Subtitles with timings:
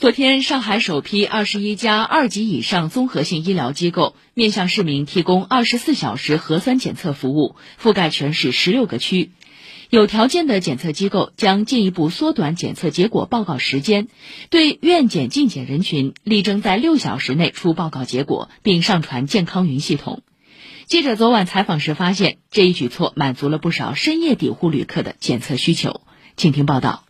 [0.00, 9.32] 昨天，上海首批二十一家二级以上综合性医疗机构面向市民提供二十四小时核酸检测服务，覆盖全市十六个区。
[9.90, 14.08] 有条件的检测机构将进一步缩短检测结果报告时间，
[14.48, 20.22] 对院检进检人群力争在六小时内出报告结果，并上传健康云系统。
[20.86, 26.00] 记者昨晚采访时发现，这一举措满足了不少深夜抵沪旅客的检测需求。
[26.38, 27.04] 请听报道。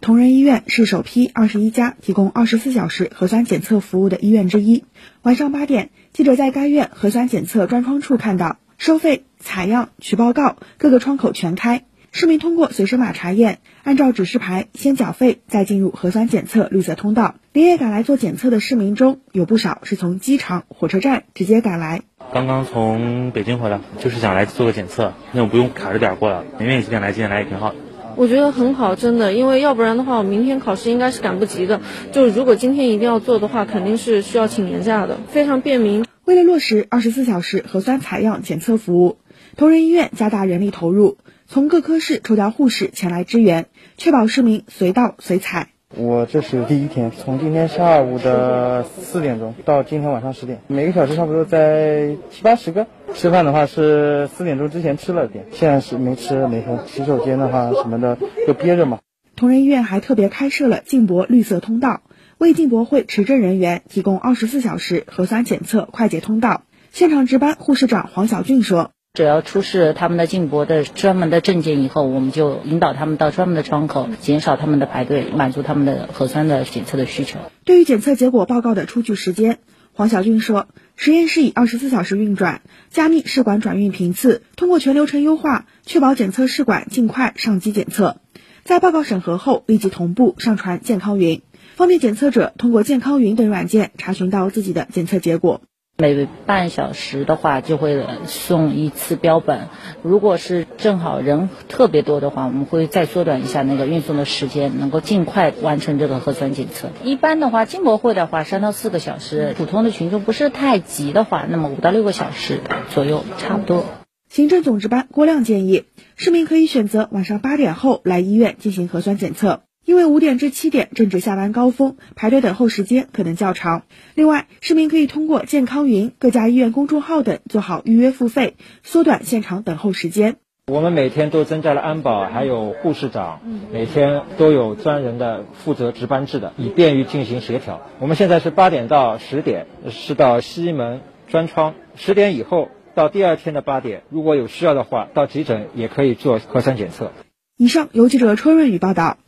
[0.00, 4.84] 同仁医院是首批二十一家提供二十四小时核酸检测服务的医院之一。
[5.20, 17.34] 晚上八点，记者在该院核酸检测专窗处看到，收费、采样、取报告各个窗口全开，市民通过随身码查验，按照指示牌先缴费，再进入核酸检测绿色通道。
[17.52, 22.00] 连夜赶来做检测的市民中有不少是从机场、火车站直接赶来。
[22.32, 27.74] 刚刚从北京回来，就是想来做个检测，那种不用卡着点过来，愿意几点来几点来也挺好。
[28.16, 31.80] 我觉得很好，真的，因为要不然的话，我明天考试应该是赶不及的。
[32.12, 36.04] 就如果今天一定要做的话，肯定是需要请年假的，非常便民。
[36.24, 39.18] 为了落实二十四小时核酸采样检测服务，
[39.56, 45.70] 同仁医院加大人力投入，从各科室抽调护士前来支援，确保市民随到随采。
[45.96, 52.86] 我这是第一天，从今天下午的四点钟到今天晚上十点，每个小时差不多在七八十个。
[53.12, 56.84] 吃饭的话是四点钟之前吃了点，现在是没吃没喝。
[56.86, 58.16] 洗手间的话什么的
[58.46, 59.00] 都憋着嘛。
[59.34, 62.02] 同仁医院还特别开设了进博绿色通道，
[62.38, 66.62] 为进博会持证人员提供二十四小时核酸检测快捷通道。
[66.92, 68.92] 现场值班护士长黄小俊说。
[69.12, 77.40] 只要出示他们的进博的专门的证件以后，我们就引导他们到专门的窗口，减少他们的排队，满足他们的核酸的检测的需求。
[77.64, 79.58] 对于检测结果报告的出具时间，
[79.92, 88.20] 黄小军说，实验室以二十四小时运转，加密试管转运频次，通过全流程优化，确保检测试管尽快上机检测，
[88.62, 91.42] 在报告审核后立即同步上传健康云，
[91.74, 95.62] 方便检测者通过健康云等软件查询到自己的检测结果。
[96.00, 99.68] 每半小时的话就会送一次标本，
[100.02, 106.88] 如果是正好人特别多的话，我们会再缩短一下那个运送的时间，能够尽快完成这个核酸检测。
[107.04, 113.84] 一般的话，进博会的话三到四个小时，普通的群众不是太急的话，那么五到六个小时左右差不多。
[114.30, 115.84] 行政总值班郭亮建议，
[116.16, 119.60] 市民可以选择晚上八点后来医院进行核酸检测。
[119.84, 123.82] 因为五点至七点正值下班高峰，排队等候时间可能较长。
[124.14, 130.36] 另外，市民可以通过健康云、各家医院公众号等做好预约付费，缩短现场等候时间。
[130.66, 133.40] 我们每天都增加了安保，还有护士长，
[133.72, 137.80] 每天都有专人的负责值班制的，以便于进行协调。
[137.98, 147.10] 我们现在是八点到十点是到西门专窗，十点以后到第二天的八点，如果有需要的话，到急诊也可以做核酸检测。
[147.56, 149.18] 以上由记者车润宇报道。